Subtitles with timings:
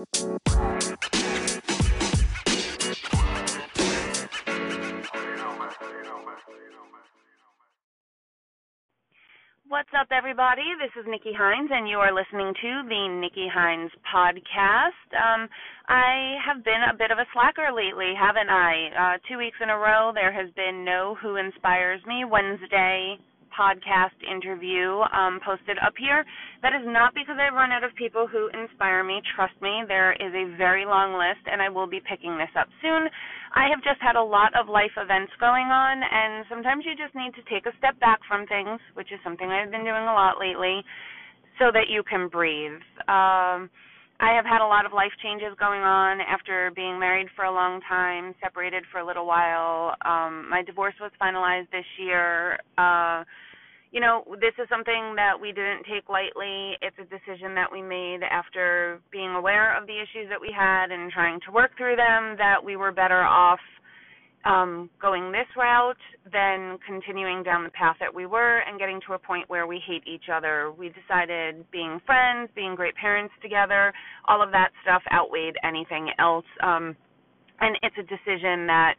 [0.00, 0.08] What's
[9.92, 10.62] up, everybody?
[10.80, 14.88] This is Nikki Hynes, and you are listening to the Nikki Hynes podcast.
[15.12, 15.50] Um,
[15.88, 18.88] I have been a bit of a slacker lately, haven't I?
[18.96, 23.18] Uh, two weeks in a row, there has been no Who Inspires Me Wednesday
[23.56, 26.24] podcast interview um, posted up here.
[26.62, 29.20] That is not because I've run out of people who inspire me.
[29.36, 32.68] Trust me, there is a very long list, and I will be picking this up
[32.82, 33.08] soon.
[33.54, 37.14] I have just had a lot of life events going on, and sometimes you just
[37.14, 40.14] need to take a step back from things, which is something I've been doing a
[40.14, 40.82] lot lately,
[41.58, 42.80] so that you can breathe.
[43.08, 43.68] Um,
[44.20, 47.52] I have had a lot of life changes going on after being married for a
[47.52, 49.96] long time, separated for a little while.
[50.04, 52.58] Um, my divorce was finalized this year.
[52.76, 53.24] Uh,
[53.92, 56.76] you know, this is something that we didn't take lightly.
[56.82, 60.92] It's a decision that we made after being aware of the issues that we had
[60.92, 63.60] and trying to work through them that we were better off
[64.44, 66.00] um, going this route
[66.32, 69.80] than continuing down the path that we were and getting to a point where we
[69.86, 70.72] hate each other.
[70.76, 73.92] We decided being friends, being great parents together,
[74.26, 76.46] all of that stuff outweighed anything else.
[76.62, 76.96] Um,
[77.60, 78.94] and it's a decision that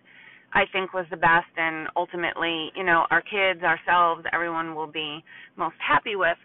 [0.53, 5.23] I think was the best and ultimately, you know, our kids, ourselves, everyone will be
[5.57, 6.37] most happy with.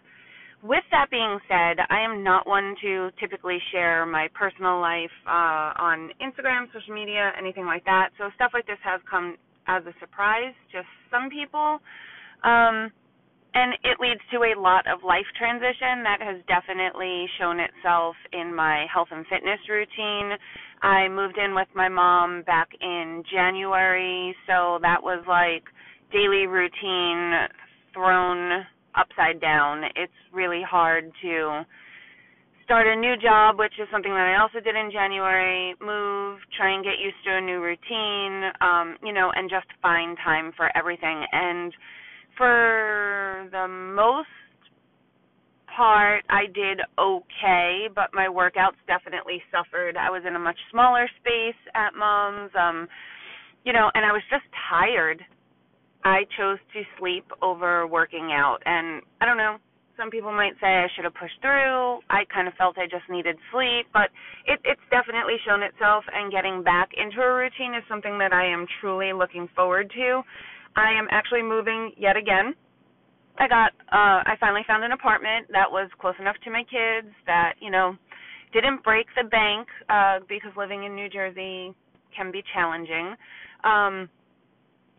[0.63, 5.77] With that being said, I am not one to typically share my personal life uh,
[5.77, 8.09] on Instagram, social media, anything like that.
[8.17, 11.79] So stuff like this has come as a surprise to some people.
[12.43, 12.91] Um,
[13.53, 18.53] and it leads to a lot of life transition that has definitely shown itself in
[18.53, 20.37] my health and fitness routine
[20.81, 25.63] I moved in with my mom back in January, so that was like
[26.11, 27.47] daily routine
[27.93, 28.63] thrown
[28.97, 29.83] upside down.
[29.95, 31.63] It's really hard to
[32.67, 36.75] start a new job, which is something that I also did in January, move, try
[36.75, 40.69] and get used to a new routine, um, you know, and just find time for
[40.75, 41.23] everything.
[41.31, 41.73] And
[42.37, 44.27] for the most
[45.73, 49.95] part, I did okay, but my workouts definitely suffered.
[49.95, 52.87] I was in a much smaller space at mom's, um,
[53.63, 55.23] you know, and I was just tired.
[56.07, 59.57] I chose to sleep over working out, and I don't know.
[59.97, 61.99] Some people might say I should have pushed through.
[62.09, 64.07] I kind of felt I just needed sleep, but
[64.45, 66.05] it, it's definitely shown itself.
[66.13, 70.21] And getting back into a routine is something that I am truly looking forward to.
[70.77, 72.53] I am actually moving yet again
[73.39, 77.13] I got uh I finally found an apartment that was close enough to my kids
[77.25, 77.95] that, you know,
[78.53, 81.73] didn't break the bank uh because living in New Jersey
[82.15, 83.15] can be challenging.
[83.63, 84.09] Um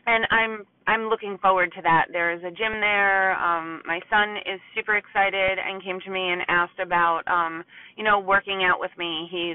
[0.08, 2.06] and I'm I'm looking forward to that.
[2.12, 3.36] There is a gym there.
[3.36, 7.62] Um my son is super excited and came to me and asked about um
[7.96, 9.28] you know working out with me.
[9.30, 9.54] He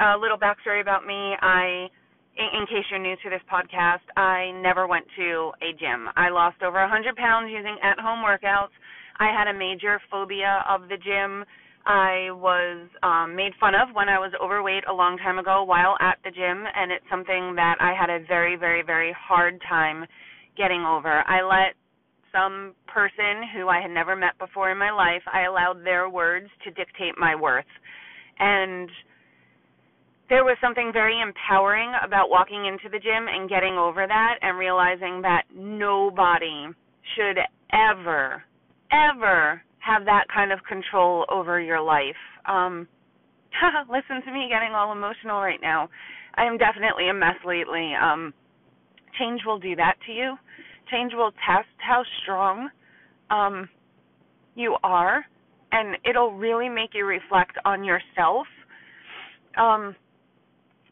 [0.03, 1.87] A little backstory about me: I,
[2.35, 6.11] in, in case you're new to this podcast, I never went to a gym.
[6.19, 8.75] I lost over 100 pounds using at-home workouts.
[9.23, 11.47] I had a major phobia of the gym
[11.85, 15.97] I was um, made fun of when I was overweight a long time ago while
[16.01, 20.07] at the gym, and it's something that I had a very, very, very hard time
[20.57, 21.25] getting over.
[21.27, 21.75] I let
[22.33, 26.49] some person who I had never met before in my life, I allowed their words
[26.65, 27.69] to dictate my worth.
[28.39, 28.89] And
[30.29, 34.59] there was something very empowering about walking into the gym and getting over that and
[34.59, 36.69] realizing that nobody
[37.15, 37.37] should
[37.73, 38.43] ever,
[38.91, 42.17] ever have that kind of control over your life.
[42.47, 42.89] Um
[43.91, 45.91] listen to me getting all emotional right now.
[46.35, 47.93] I am definitely a mess lately.
[48.01, 48.33] Um
[49.19, 50.37] change will do that to you.
[50.93, 52.69] Change will test how strong
[53.31, 53.69] um
[54.55, 55.25] you are
[55.73, 58.47] and it'll really make you reflect on yourself.
[59.57, 59.97] Um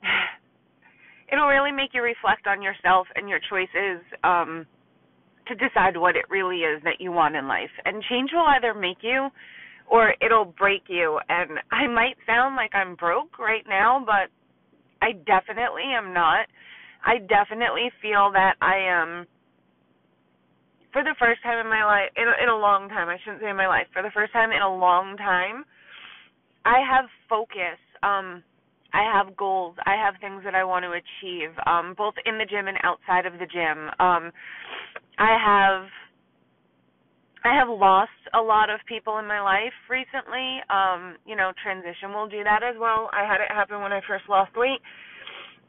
[1.33, 4.67] it'll really make you reflect on yourself and your choices um
[5.49, 7.71] to decide what it really is that you want in life.
[7.85, 9.29] And change will either make you
[9.91, 11.19] or it'll break you.
[11.29, 14.31] And I might sound like I'm broke right now, but
[15.03, 16.47] I definitely am not.
[17.05, 19.27] I definitely feel that I am
[20.93, 23.51] for the first time in my life in in a long time, I shouldn't say
[23.51, 25.65] in my life, for the first time in a long time,
[26.65, 27.79] I have focus.
[28.03, 28.43] Um
[28.93, 29.77] I have goals.
[29.87, 33.27] I have things that I want to achieve, um, both in the gym and outside
[33.27, 33.87] of the gym.
[34.01, 34.33] Um,
[35.19, 35.87] I have
[37.43, 40.61] I have lost a lot of people in my life recently.
[40.69, 43.09] Um, you know, transition will do that as well.
[43.13, 44.81] I had it happen when I first lost weight.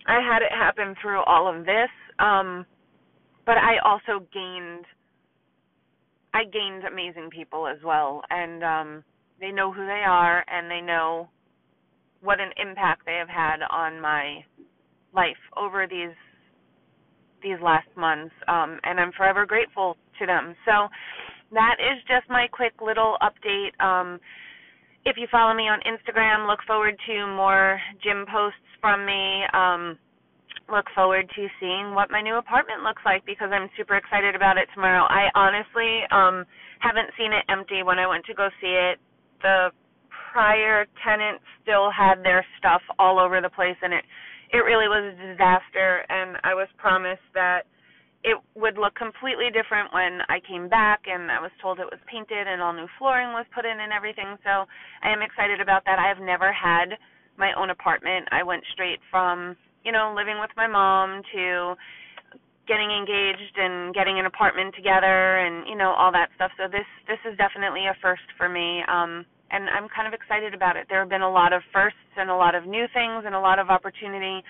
[0.05, 1.89] I had it happen through all of this.
[2.19, 2.65] Um,
[3.45, 4.85] but I also gained
[6.33, 9.03] I gained amazing people as well and um
[9.39, 11.29] they know who they are and they know
[12.21, 14.45] what an impact they have had on my
[15.13, 16.15] life over these
[17.41, 20.55] these last months um and I'm forever grateful to them.
[20.65, 20.87] So
[21.51, 23.75] that is just my quick little update.
[23.83, 24.19] Um,
[25.05, 29.43] if you follow me on Instagram, look forward to more gym posts from me.
[29.53, 29.97] Um,
[30.71, 34.57] look forward to seeing what my new apartment looks like because I'm super excited about
[34.57, 35.03] it tomorrow.
[35.09, 36.45] I honestly um
[36.79, 38.99] haven't seen it empty when I went to go see it.
[39.41, 39.69] The
[40.33, 44.05] prior tenant still had their stuff all over the place and it
[44.51, 47.63] it really was a disaster and I was promised that
[48.23, 51.99] it would look completely different when I came back and I was told it was
[52.05, 54.37] painted and all new flooring was put in and everything.
[54.45, 54.69] So
[55.01, 55.97] I am excited about that.
[55.97, 57.01] I have never had
[57.37, 58.27] my own apartment.
[58.31, 61.75] I went straight from, you know, living with my mom to
[62.67, 66.51] getting engaged and getting an apartment together and, you know, all that stuff.
[66.57, 68.81] So this this is definitely a first for me.
[68.87, 70.87] Um and I'm kind of excited about it.
[70.87, 73.39] There have been a lot of firsts and a lot of new things and a
[73.39, 74.43] lot of opportunity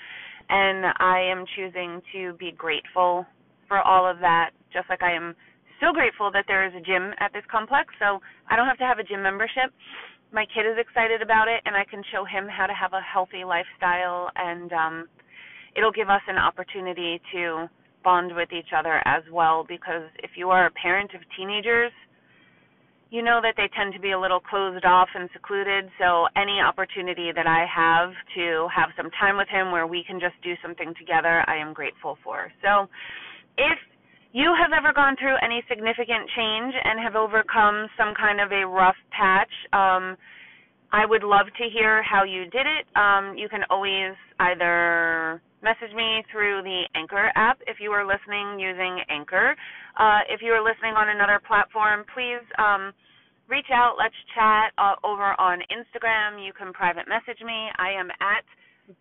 [0.49, 3.25] and I am choosing to be grateful
[3.67, 5.35] for all of that, just like I am
[5.79, 7.93] so grateful that there is a gym at this complex.
[7.99, 8.19] So
[8.49, 9.71] I don't have to have a gym membership.
[10.33, 13.01] My kid is excited about it, and I can show him how to have a
[13.01, 15.07] healthy lifestyle, and um,
[15.75, 17.67] it'll give us an opportunity to
[18.03, 19.65] bond with each other as well.
[19.67, 21.91] Because if you are a parent of teenagers,
[23.11, 25.91] you know that they tend to be a little closed off and secluded.
[25.99, 30.17] So any opportunity that I have to have some time with him where we can
[30.17, 32.49] just do something together, I am grateful for.
[32.63, 32.87] So
[33.57, 33.77] if
[34.33, 38.65] you have ever gone through any significant change and have overcome some kind of a
[38.65, 40.15] rough patch, um,
[40.91, 42.83] I would love to hear how you did it.
[42.95, 48.59] Um, you can always either message me through the Anchor app if you are listening
[48.59, 49.55] using Anchor.
[49.97, 52.91] Uh, if you are listening on another platform, please um,
[53.47, 53.95] reach out.
[53.99, 56.43] Let's chat uh, over on Instagram.
[56.43, 57.69] You can private message me.
[57.79, 58.43] I am at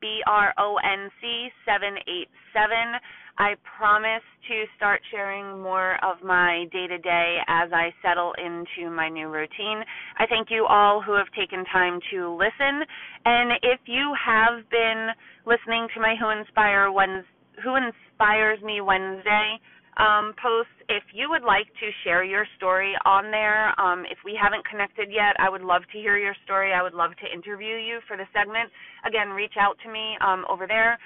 [0.01, 2.99] B R O N C 787.
[3.41, 4.21] I promise
[4.53, 9.29] to start sharing more of my day to day as I settle into my new
[9.29, 9.81] routine.
[10.19, 12.85] I thank you all who have taken time to listen.
[13.25, 15.09] And if you have been
[15.47, 17.33] listening to my Who Inspire Wednesday,
[17.65, 19.57] Who Inspires Me Wednesday
[19.97, 24.37] um, posts, if you would like to share your story on there, um, if we
[24.37, 26.75] haven't connected yet, I would love to hear your story.
[26.77, 28.69] I would love to interview you for the segment.
[29.09, 31.01] Again, reach out to me um, over there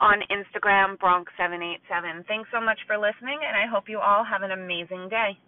[0.00, 2.26] on Instagram, Bronx787.
[2.26, 5.38] Thanks so much for listening, and I hope you all have an amazing day.